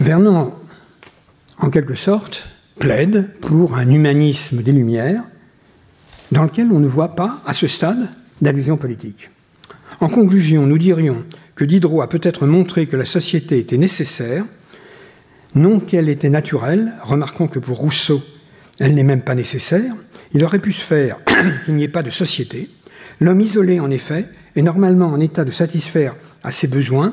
[0.00, 0.54] Vernon,
[1.58, 5.22] en quelque sorte, plaide pour un humanisme des Lumières
[6.32, 8.08] dans lequel on ne voit pas, à ce stade,
[8.40, 9.30] d'allusion politique.
[10.00, 11.22] En conclusion, nous dirions
[11.54, 14.44] que Diderot a peut-être montré que la société était nécessaire,
[15.54, 18.22] non qu'elle était naturelle, remarquons que pour Rousseau,
[18.78, 19.94] elle n'est même pas nécessaire,
[20.32, 21.18] Il aurait pu se faire
[21.64, 22.68] qu'il n'y ait pas de société.
[23.18, 27.12] L'homme isolé, en effet, est normalement en état de satisfaire à ses besoins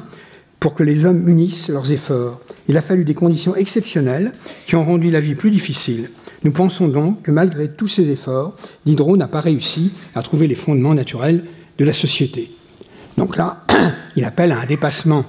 [0.59, 2.41] pour que les hommes unissent leurs efforts.
[2.67, 4.31] Il a fallu des conditions exceptionnelles
[4.65, 6.09] qui ont rendu la vie plus difficile.
[6.43, 10.55] Nous pensons donc que malgré tous ces efforts, Diderot n'a pas réussi à trouver les
[10.55, 11.43] fondements naturels
[11.77, 12.51] de la société.
[13.17, 13.65] Donc là,
[14.15, 15.25] il appelle à un dépassement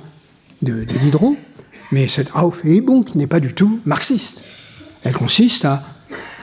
[0.63, 1.37] de, Diderot,
[1.93, 4.45] mais cette Aufhebung n'est pas du tout marxiste.
[5.05, 5.83] Elle consiste à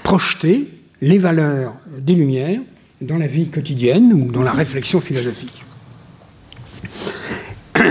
[0.03, 0.69] projeter
[1.01, 2.61] les valeurs des Lumières
[3.01, 5.63] dans la vie quotidienne ou dans la réflexion philosophique.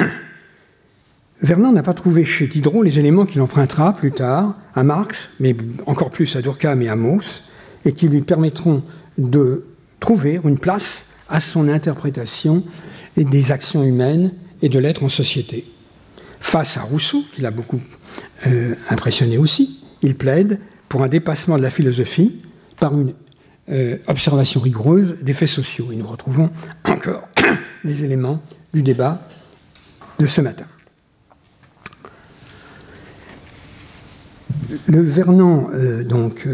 [1.43, 5.55] Vernon n'a pas trouvé chez Diderot les éléments qu'il empruntera plus tard à Marx, mais
[5.87, 7.51] encore plus à Durkheim et à Mauss,
[7.85, 8.83] et qui lui permettront
[9.19, 9.67] de
[10.01, 12.65] trouver une place à son interprétation
[13.17, 15.65] des actions humaines et de l'être en société.
[16.45, 17.81] Face à Rousseau, qui l'a beaucoup
[18.47, 22.43] euh, impressionné aussi, il plaide pour un dépassement de la philosophie
[22.79, 23.15] par une
[23.71, 25.87] euh, observation rigoureuse des faits sociaux.
[25.91, 26.51] Et nous retrouvons
[26.85, 27.27] encore
[27.85, 28.43] des éléments
[28.75, 29.27] du débat
[30.21, 30.67] de ce matin.
[34.87, 36.47] Le Vernon, euh, donc,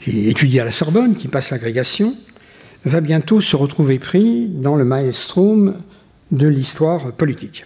[0.00, 2.14] qui étudie à la Sorbonne, qui passe l'agrégation,
[2.84, 5.74] va bientôt se retrouver pris dans le maelstrom
[6.30, 7.64] de l'histoire politique.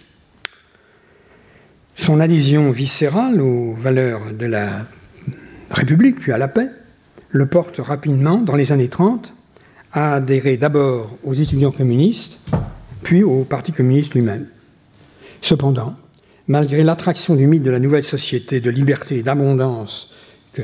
[1.95, 4.85] Son adhésion viscérale aux valeurs de la
[5.69, 6.69] République, puis à la paix,
[7.29, 9.33] le porte rapidement, dans les années 30,
[9.93, 12.39] à adhérer d'abord aux étudiants communistes,
[13.03, 14.47] puis au Parti communiste lui-même.
[15.41, 15.95] Cependant,
[16.47, 20.11] malgré l'attraction du mythe de la nouvelle société de liberté et d'abondance
[20.53, 20.61] que,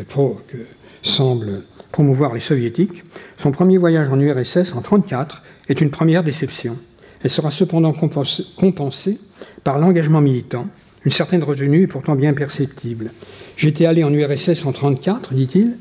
[1.03, 3.03] semblent promouvoir les soviétiques,
[3.37, 6.77] son premier voyage en URSS en 1934 est une première déception.
[7.23, 9.19] Elle sera cependant compensée
[9.63, 10.67] par l'engagement militant.
[11.07, 13.11] Une certaine retenue est pourtant bien perceptible.
[13.55, 15.77] J'étais allé en URSS en 1934, dit-il,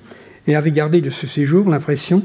[0.47, 2.23] et avait gardé de ce séjour l'impression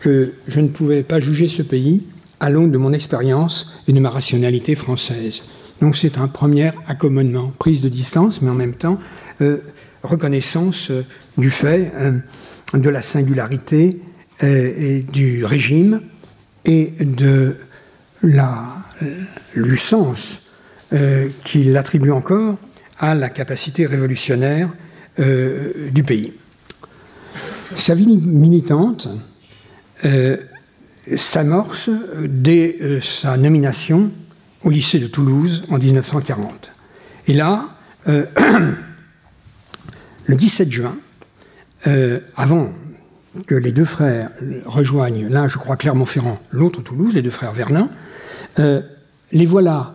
[0.00, 2.04] que je ne pouvais pas juger ce pays
[2.40, 5.42] à l'aune de mon expérience et de ma rationalité française.
[5.82, 8.98] Donc c'est un premier accommodement, prise de distance, mais en même temps
[9.42, 9.58] euh,
[10.02, 11.04] reconnaissance euh,
[11.36, 12.12] du fait euh,
[12.72, 14.00] de la singularité
[14.40, 16.00] du régime
[16.64, 17.54] et de
[18.22, 18.64] la
[20.92, 22.56] licence qu'il attribue encore
[22.98, 24.70] à la capacité révolutionnaire
[25.18, 26.32] du pays.
[27.76, 29.08] Sa vie militante
[31.16, 31.90] s'amorce
[32.26, 34.10] dès sa nomination
[34.64, 36.72] au lycée de Toulouse en 1940.
[37.26, 37.68] Et là,
[38.08, 38.24] euh,
[40.26, 40.96] le 17 juin,
[41.86, 42.72] euh, avant
[43.46, 44.30] que les deux frères
[44.66, 47.88] rejoignent, l'un je crois Clermont-Ferrand, l'autre Toulouse, les deux frères Vernin,
[48.58, 48.80] euh,
[49.32, 49.94] les voilà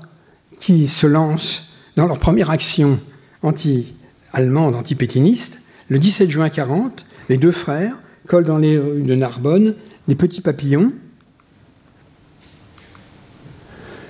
[0.63, 2.97] qui se lancent dans leur première action
[3.41, 5.61] anti-allemande, anti-pétiniste.
[5.89, 7.97] Le 17 juin 40, les deux frères
[8.27, 9.75] collent dans les rues de Narbonne
[10.07, 10.93] des petits papillons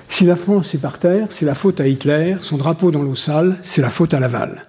[0.09, 3.15] Si la France est par terre, c'est la faute à Hitler, son drapeau dans l'eau
[3.15, 4.67] sale, c'est la faute à Laval.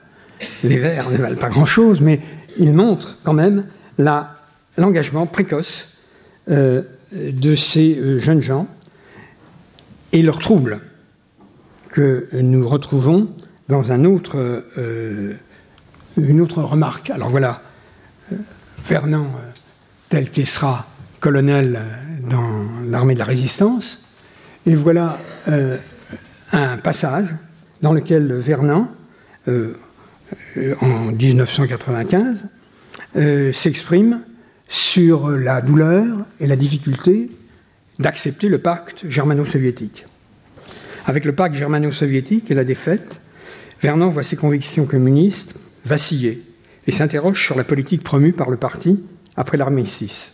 [0.62, 2.18] Les Verts ne valent pas grand-chose, mais
[2.56, 3.66] ils montrent quand même
[4.78, 5.98] l'engagement précoce
[6.48, 6.80] euh,
[7.12, 8.68] de ces euh, jeunes gens
[10.12, 10.80] et leur trouble
[11.94, 13.28] que nous retrouvons
[13.68, 13.88] dans
[14.34, 15.34] euh,
[16.16, 17.10] une autre remarque.
[17.10, 17.62] Alors voilà,
[18.82, 19.30] Fernand,
[20.08, 20.84] tel qu'il sera
[21.20, 21.80] colonel
[22.28, 24.02] dans l'armée de la résistance,
[24.66, 25.76] et voilà euh,
[26.50, 27.36] un passage
[27.80, 28.88] dans lequel Vernon,
[29.46, 29.74] euh,
[30.80, 32.48] en 1995,
[33.14, 34.24] euh, s'exprime
[34.68, 37.30] sur la douleur et la difficulté
[38.00, 40.06] d'accepter le pacte germano-soviétique.
[41.06, 43.20] Avec le pacte germano-soviétique et la défaite,
[43.82, 46.42] Vernon voit ses convictions communistes vaciller
[46.86, 49.04] et s'interroge sur la politique promue par le parti
[49.36, 50.32] après l'armée 6.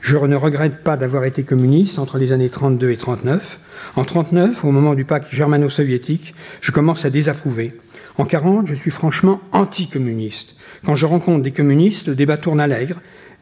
[0.00, 3.58] Je ne regrette pas d'avoir été communiste entre les années 32 et 39.
[3.96, 7.74] En 39, au moment du pacte germano-soviétique, je commence à désapprouver.
[8.16, 10.54] En 40, je suis franchement anticommuniste.
[10.84, 12.68] Quand je rencontre des communistes, le débat tourne à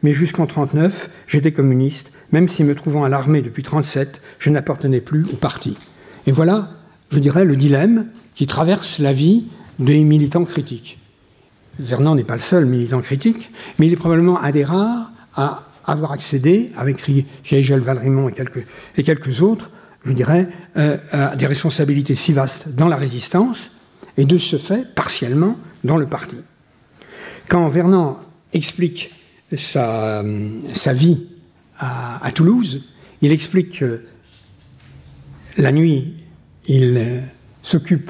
[0.01, 5.01] mais jusqu'en 39, j'étais communiste, même si me trouvant à l'armée depuis 37, je n'appartenais
[5.01, 5.77] plus au parti.
[6.29, 6.69] Et voilà,
[7.09, 9.45] je dirais, le dilemme qui traverse la vie
[9.79, 10.99] des militants critiques.
[11.79, 15.63] Vernon n'est pas le seul militant critique, mais il est probablement un des rares à
[15.85, 17.01] avoir accédé, avec
[17.45, 19.71] Rigel, Valrimont et quelques, autres,
[20.05, 23.71] je dirais, euh, à des responsabilités si vastes dans la résistance,
[24.15, 26.37] et de ce fait, partiellement, dans le parti.
[27.47, 28.17] Quand Vernon
[28.53, 29.15] explique
[29.57, 30.23] sa,
[30.73, 31.25] sa vie
[31.79, 32.85] à, Toulouse,
[33.23, 34.03] il explique que
[35.57, 36.13] la nuit,
[36.69, 37.19] il euh,
[37.61, 38.09] s'occupe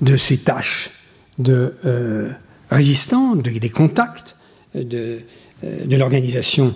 [0.00, 0.90] de ses tâches
[1.38, 2.30] de euh,
[2.70, 4.36] résistant, des contacts,
[4.74, 5.18] de,
[5.62, 6.74] de l'organisation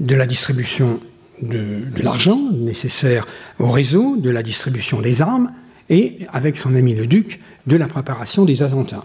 [0.00, 0.98] de la distribution
[1.42, 3.26] de, l'argent nécessaire
[3.58, 5.52] au réseau, de la distribution des armes,
[5.90, 9.04] et avec son ami le duc, de la préparation des attentats.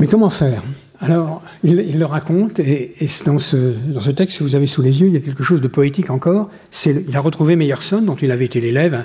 [0.00, 0.62] Mais comment faire?
[1.04, 2.94] Alors, il, le raconte, et,
[3.26, 5.68] dans, ce, texte que vous avez sous les yeux, il y a quelque chose de
[5.68, 6.50] poétique encore.
[6.86, 9.04] Il a retrouvé Meyerson, dont il avait été l'élève,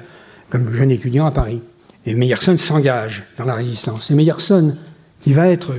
[0.49, 1.61] comme jeune étudiant à Paris.
[2.05, 4.11] Et Meyerson s'engage dans la résistance.
[4.11, 4.75] Et Meyerson,
[5.19, 5.73] qui va être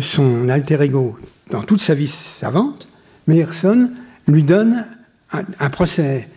[0.00, 1.18] son alter ego
[1.50, 2.88] dans toute sa vie savante,
[3.26, 3.90] Meyerson
[4.26, 4.86] lui donne
[5.32, 6.28] un, procès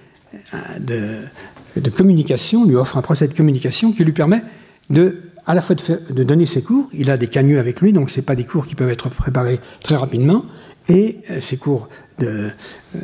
[0.79, 4.43] de, communication, lui offre un procès de communication qui lui permet
[4.89, 8.09] de, à la fois de, donner ses cours, il a des cagneux avec lui, donc
[8.09, 10.45] ce pas des cours qui peuvent être préparés très rapidement,
[10.87, 12.49] et euh, ses cours de,
[12.95, 12.99] euh,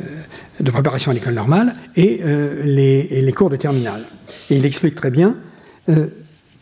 [0.60, 4.02] de, préparation à l'école normale, et, euh, les, cours de terminale.
[4.48, 5.36] Et il explique très bien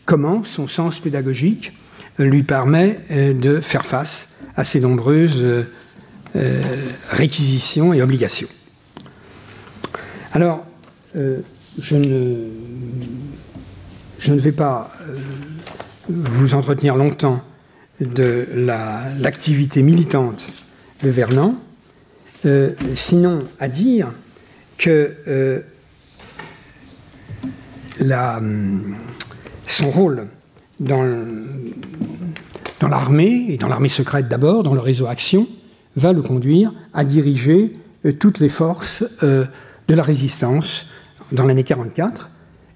[0.05, 1.73] comment son sens pédagogique
[2.17, 5.43] lui permet de faire face à ces nombreuses
[7.09, 8.47] réquisitions et obligations.
[10.33, 10.65] Alors,
[11.13, 12.37] je, ne,
[14.17, 14.91] je ne vais pas
[16.09, 17.41] vous entretenir longtemps
[18.01, 18.47] de
[19.19, 20.45] l'activité militante
[21.03, 21.55] de Vernon,
[22.95, 24.07] sinon à dire
[24.77, 25.63] que
[27.99, 28.41] la,
[29.67, 30.27] son rôle
[30.79, 31.03] dans,
[32.81, 35.47] l'armée, et dans l'armée secrète d'abord, dans le réseau Action,
[35.95, 39.45] va le conduire à diriger euh, toutes les forces euh,
[39.87, 40.85] de la résistance
[41.31, 42.29] dans l'année 44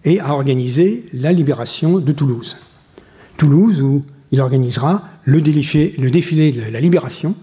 [0.06, 2.58] et à organiser la libération de Toulouse.
[3.38, 7.36] Toulouse où il organisera le défilé, de la libération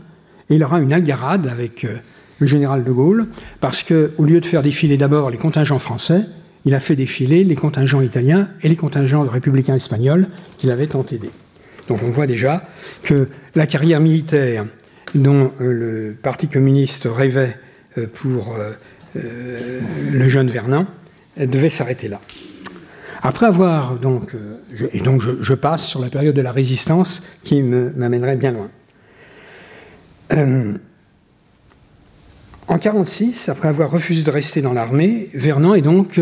[0.48, 1.96] et il aura une algarade avec euh,
[2.38, 3.26] le général de Gaulle
[3.60, 6.22] parce qu'au lieu de faire défiler d'abord les contingents français,
[6.64, 10.26] il a fait défiler les contingents italiens et les contingents républicains espagnols
[10.58, 11.04] qu'il avait tant.
[11.88, 12.68] Donc on voit déjà
[13.02, 14.66] que la carrière militaire
[15.14, 17.56] dont euh, le Parti communiste rêvait
[17.98, 18.56] euh, pour
[19.14, 20.86] le jeune Vernon
[21.36, 22.20] devait s'arrêter là.
[23.22, 24.34] Après avoir donc,
[24.92, 28.70] et donc je, passe sur la période de la résistance qui m'amènerait bien loin.
[30.32, 30.36] en
[32.74, 36.18] 1946, après avoir refusé de rester dans l'armée, Vernon est donc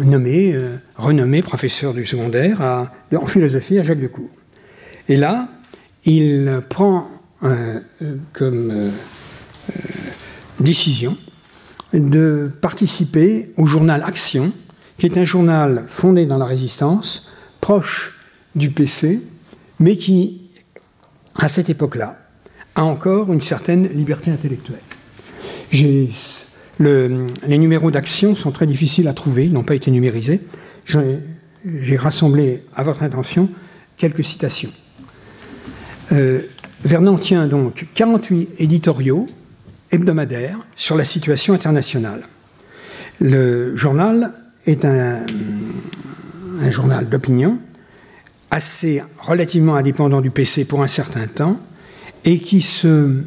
[0.00, 0.58] nommé,
[0.96, 4.30] renommé professeur du secondaire en philosophie à Jacques de Cour.
[5.08, 5.48] Et là,
[6.04, 7.06] il prend
[7.44, 7.80] euh,
[8.32, 8.90] comme euh,
[9.70, 9.72] euh,
[10.60, 11.14] décision
[11.92, 14.50] de participer au journal Action,
[14.98, 17.30] qui est un journal fondé dans la résistance,
[17.60, 18.18] proche
[18.54, 19.20] du PC,
[19.80, 20.50] mais qui,
[21.34, 22.16] à cette époque-là,
[22.76, 24.78] a encore une certaine liberté intellectuelle.
[25.72, 30.40] les numéros d'action sont très difficiles à trouver, ils n'ont pas été numérisés.
[30.86, 33.48] J'ai rassemblé à votre intention
[33.96, 34.70] quelques citations.
[36.84, 39.26] Vernon tient donc 48 éditoriaux
[39.90, 42.22] hebdomadaires sur la situation internationale.
[43.20, 44.32] Le journal
[44.66, 45.20] est un,
[46.70, 47.58] journal d'opinion,
[48.50, 51.58] assez relativement indépendant du PC pour un certain temps,
[52.24, 53.22] et qui, se,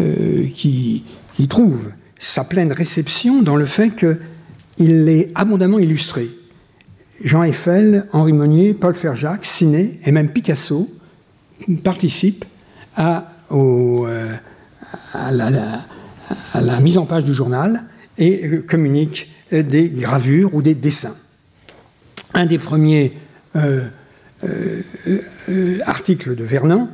[0.00, 1.04] euh, qui,
[1.48, 6.30] trouve sa pleine réception dans le fait qu'il est abondamment illustré.
[7.22, 10.88] Jean Eiffel, Henri Monnier, Paul Ferjac, Ciné et même Picasso
[11.82, 12.44] participe
[12.96, 14.34] à, euh,
[15.14, 17.84] la, mise en page du journal
[18.18, 21.14] et communique des gravures ou des dessins.
[22.32, 23.12] Un des premiers
[23.56, 23.88] euh,
[24.44, 26.88] euh, articles de Vernon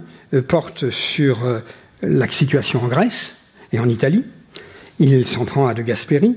[0.47, 1.39] porte sur
[2.03, 4.25] la situation en Grèce et en Italie.
[5.01, 6.37] Il s'en prend à De Gasperi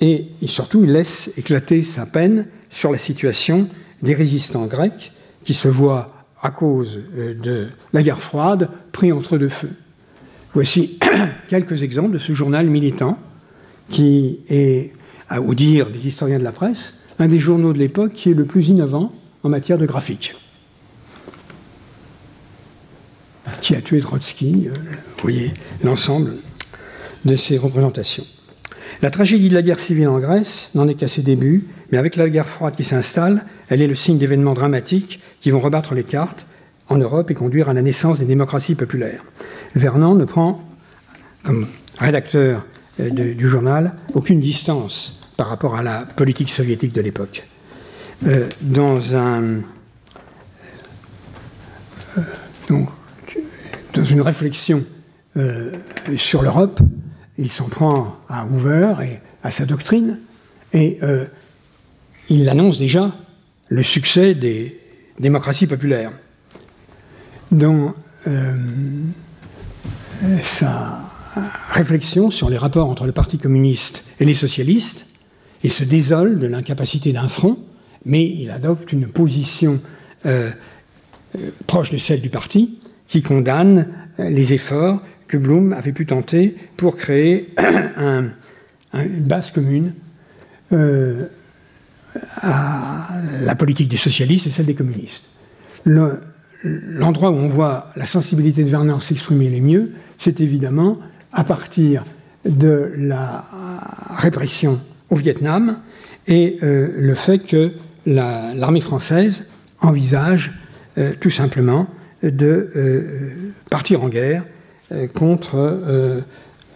[0.00, 3.68] et surtout il laisse éclater sa peine sur la situation
[4.02, 5.12] des résistants grecs
[5.44, 9.72] qui se voient à cause euh, de la guerre froide, pris entre deux feux.
[10.52, 10.98] Voici
[11.48, 13.18] quelques exemples de ce journal militant
[13.88, 14.92] qui est,
[15.28, 18.34] à vous dire des historiens de la presse, un des journaux de l'époque qui est
[18.34, 20.34] le plus innovant en matière de graphique.
[23.60, 26.32] Qui a tué Trotsky, euh, vous voyez l'ensemble
[27.24, 28.24] de ces représentations.
[29.02, 32.16] La tragédie de la guerre civile en Grèce n'en est qu'à ses débuts, mais avec
[32.16, 36.04] la guerre froide qui s'installe, elle est le signe d'événements dramatiques qui vont rebattre les
[36.04, 36.46] cartes
[36.88, 39.24] en Europe et conduire à la naissance des démocraties populaires.
[39.74, 40.62] Vernon ne prend,
[41.42, 41.66] comme
[41.98, 42.64] rédacteur
[43.00, 47.42] euh, du journal, aucune distance par rapport à la politique soviétique de l'époque.
[48.26, 49.62] Euh, dans un.
[52.16, 52.22] Euh,
[53.94, 54.84] dans une réflexion
[56.16, 56.80] sur l'Europe,
[57.38, 60.18] il s'en prend à Hoover et à sa doctrine,
[60.72, 60.98] et
[62.28, 63.12] il annonce déjà
[63.68, 64.80] le succès des
[65.20, 66.12] démocraties populaires.
[67.52, 67.94] Dans
[70.42, 71.13] sa
[71.70, 75.06] réflexion sur les rapports entre le Parti communiste et les socialistes
[75.62, 77.58] et se désole de l'incapacité d'un front,
[78.04, 79.80] mais il adopte une position
[80.26, 80.50] euh,
[81.38, 86.56] euh, proche de celle du parti qui condamne les efforts que Blum avait pu tenter
[86.76, 88.32] pour créer une
[88.92, 89.94] base commune
[92.42, 93.08] à
[93.42, 95.24] la politique des socialistes et celle des communistes.
[95.84, 100.98] L'endroit où on voit la sensibilité de Vernon s'exprimer le mieux, c'est évidemment
[101.34, 102.04] à partir
[102.44, 103.44] de la
[104.16, 104.80] répression
[105.10, 105.78] au Vietnam
[106.26, 107.72] et euh, le fait que
[108.06, 110.52] l'armée française envisage
[110.96, 111.86] euh, tout simplement
[112.22, 114.44] de euh, partir en guerre
[115.14, 116.22] contre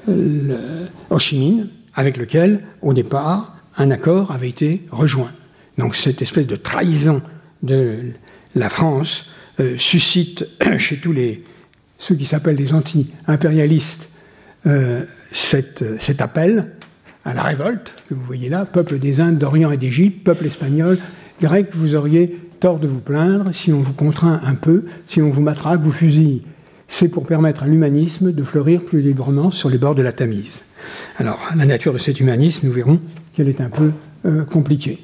[0.08, 5.30] Ho Chi Minh, avec lequel, au départ, un accord avait été rejoint.
[5.76, 7.22] Donc cette espèce de trahison
[7.62, 8.00] de
[8.54, 9.26] la France
[9.76, 10.46] suscite
[10.78, 11.44] chez tous les,
[11.98, 14.08] ceux qui s'appellent des anti-impérialistes
[14.66, 16.66] euh, cet appel
[17.24, 20.98] à la révolte que vous voyez là, peuple des Indes, d'Orient et d'Égypte, peuple espagnol,
[21.40, 25.30] grec, vous auriez tort de vous plaindre si on vous contraint un peu, si on
[25.30, 26.42] vous matraque, vous fusille.
[26.88, 30.62] C'est pour permettre à l'humanisme de fleurir plus librement sur les bords de la Tamise.
[31.18, 32.98] Alors, la nature de cet humanisme, nous verrons
[33.34, 33.92] qu'elle est un peu
[34.24, 34.98] euh, compliquée.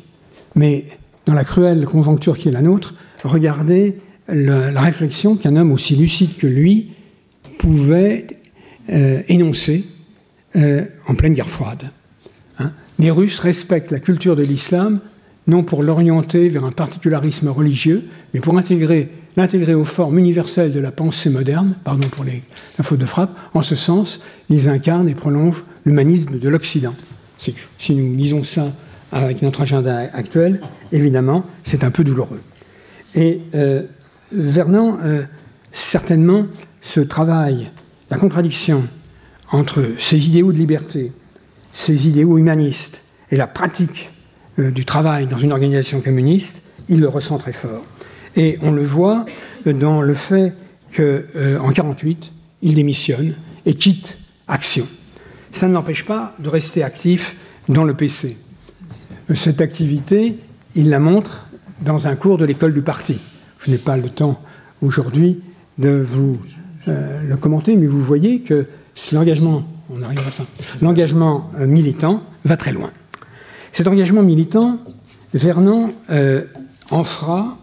[0.55, 0.85] Mais
[1.27, 3.99] dans la cruelle conjoncture qui est la nôtre, regardez
[4.29, 6.93] la réflexion qu'un homme aussi lucide que lui
[7.59, 8.27] pouvait
[8.91, 9.23] euh,
[10.57, 11.91] euh, en pleine guerre froide.
[12.59, 12.71] Hein.
[12.99, 15.01] Les Russes respectent la culture de l'islam
[15.47, 20.81] non pour l'orienter vers un particularisme religieux, mais pour intégrer, l'intégrer aux formes universelles de
[20.81, 22.43] la pensée moderne, pardon pour les,
[22.79, 26.95] la faute de frappe, en ce sens, ils incarnent et prolongent l'humanisme de l'Occident.
[27.37, 28.73] Si nous lisons ça
[29.13, 30.61] avec notre agenda actuel,
[30.93, 32.41] évidemment, c'est un peu douloureux.
[33.15, 33.83] Et euh,
[34.33, 35.25] Vernon, euh,
[35.73, 36.47] certainement,
[36.81, 37.71] ce travail,
[38.11, 38.85] la contradiction
[39.51, 41.13] entre ces idéaux de liberté,
[41.73, 43.01] ces idéaux humanistes
[43.31, 44.11] et la pratique
[44.59, 47.85] euh, du travail dans une organisation communiste, il le ressent très fort.
[48.37, 49.25] Et on le voit
[49.67, 50.55] dans le fait
[50.95, 52.33] qu'en euh, 1948,
[52.63, 53.35] il démissionne
[53.67, 54.87] et quitte Action.
[55.53, 57.37] Ça ne l'empêche pas de rester actif
[57.69, 58.37] dans le PC.
[59.35, 60.39] Cette activité,
[60.75, 61.47] il la montre
[61.81, 63.19] dans un cours de l'école du parti.
[63.61, 64.43] Je n'ai pas le temps
[64.83, 65.41] aujourd'hui
[65.79, 66.39] de vous
[66.89, 68.67] euh, le commenter, mais vous voyez que
[69.13, 70.47] l'engagement, on arrive à la fin,
[70.81, 72.91] l'engagement militant va très loin.
[73.73, 74.79] Cet engagement militant,
[75.35, 76.45] Vernon euh,
[76.91, 77.59] en fera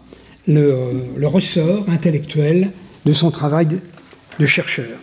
[0.46, 2.70] le, ressort intellectuel
[3.06, 3.66] de son travail
[4.38, 4.98] de, chercheur.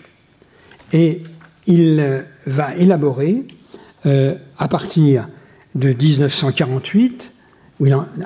[0.93, 1.23] Et
[1.65, 3.43] il euh, va élaborer,
[4.05, 5.27] euh, à partir
[5.73, 7.31] de 1948,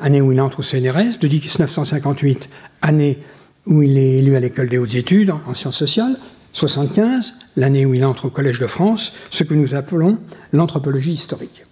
[0.02, 2.50] année où il entre au CNRS, de 1958,
[2.82, 3.20] année
[3.66, 6.18] où il est élu à l'école des hautes études en sciences sociales,
[6.54, 10.20] 75, l'année où il entre au Collège de France, ce que nous appelons
[10.52, 11.66] l'anthropologie historique.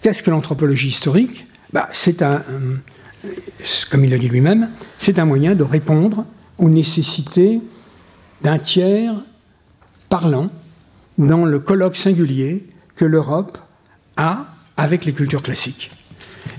[0.00, 1.46] Qu'est-ce que l'anthropologie historique?
[1.72, 2.42] Bah, C'est un,
[3.90, 6.24] comme il le dit lui-même, c'est un moyen de répondre
[6.58, 7.60] aux nécessités
[8.42, 9.14] d'un tiers
[10.08, 10.48] parlant
[11.16, 13.58] dans le colloque singulier que l'Europe
[14.16, 14.46] a
[14.76, 15.90] avec les cultures classiques.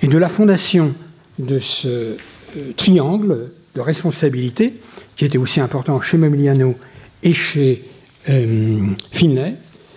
[0.01, 0.93] Et de la fondation
[1.39, 4.73] de ce euh, triangle de responsabilité,
[5.15, 6.75] qui était aussi important chez Mobiliano
[7.23, 7.83] et chez
[8.29, 9.55] euh, Finlay,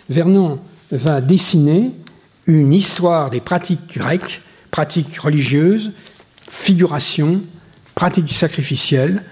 [0.09, 0.59] Vernon
[0.91, 1.91] va dessiner
[2.47, 5.93] une histoire des pratiques grecques, pratiques religieuses,
[6.49, 7.41] figuration,
[7.95, 9.23] pratiques sacrificielles,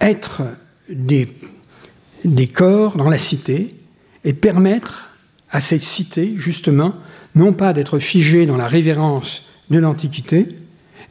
[0.00, 0.42] être
[0.90, 1.28] des
[2.48, 3.74] corps dans la cité
[4.24, 5.10] et permettre
[5.50, 6.94] à cette cité, justement,
[7.34, 10.48] non pas d'être figée dans la révérence de l'Antiquité,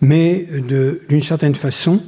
[0.05, 0.47] mais
[1.09, 2.01] d'une certaine façon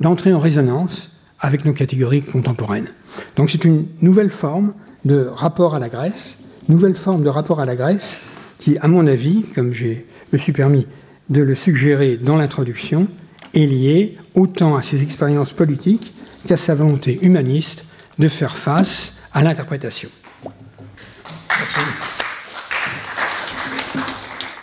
[0.00, 2.88] d'entrer en résonance avec nos catégories contemporaines.
[3.36, 4.74] Donc c'est une nouvelle forme
[5.04, 8.18] de rapport à la Grèce nouvelle forme de rapport à la Grèce
[8.58, 9.86] qui, à mon avis, comme je
[10.32, 10.86] me suis permis
[11.30, 13.08] de le suggérer dans l'introduction,
[13.54, 16.14] est liée autant à ses expériences politiques
[16.46, 17.86] qu'à sa volonté humaniste
[18.18, 20.08] de faire face à l'interprétation.